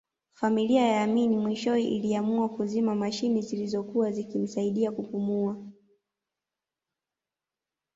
[0.33, 5.57] Familia ya Amin mwishowe iliamua kuzima mashine zilizokuwa zikimsaidia kupumua